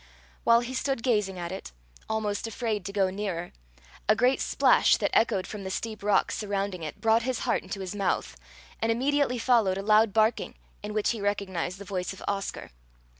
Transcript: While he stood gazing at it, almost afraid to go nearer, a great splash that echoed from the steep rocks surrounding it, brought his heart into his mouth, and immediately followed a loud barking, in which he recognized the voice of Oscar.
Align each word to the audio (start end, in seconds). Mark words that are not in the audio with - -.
While 0.43 0.61
he 0.61 0.73
stood 0.73 1.03
gazing 1.03 1.37
at 1.37 1.51
it, 1.51 1.73
almost 2.09 2.47
afraid 2.47 2.85
to 2.85 2.91
go 2.91 3.11
nearer, 3.11 3.51
a 4.09 4.15
great 4.15 4.41
splash 4.41 4.97
that 4.97 5.11
echoed 5.15 5.45
from 5.45 5.63
the 5.63 5.69
steep 5.69 6.01
rocks 6.01 6.35
surrounding 6.35 6.81
it, 6.81 6.99
brought 6.99 7.21
his 7.21 7.41
heart 7.41 7.61
into 7.61 7.81
his 7.81 7.93
mouth, 7.93 8.35
and 8.81 8.91
immediately 8.91 9.37
followed 9.37 9.77
a 9.77 9.83
loud 9.83 10.11
barking, 10.11 10.55
in 10.81 10.95
which 10.95 11.11
he 11.11 11.21
recognized 11.21 11.77
the 11.77 11.85
voice 11.85 12.13
of 12.13 12.23
Oscar. 12.27 12.71